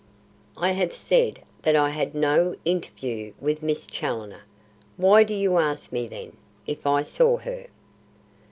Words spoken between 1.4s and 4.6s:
that I had no interview with Miss Challoner.